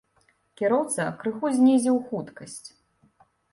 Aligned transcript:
Кіроўца 0.61 1.05
крыху 1.19 1.53
знізіў 1.59 2.01
хуткасць. 2.09 2.61